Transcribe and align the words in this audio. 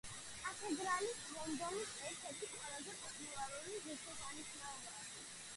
კათედრალი 0.45 1.09
ლონდონის 1.33 1.91
ერთ-ერთი 2.07 2.49
ყველაზე 2.55 2.97
პოპულარული 3.05 3.77
ღირშესანიშნაობაა. 3.85 5.01